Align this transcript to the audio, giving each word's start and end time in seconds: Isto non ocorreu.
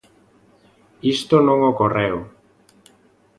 Isto 1.13 1.35
non 1.47 1.59
ocorreu. 1.71 2.17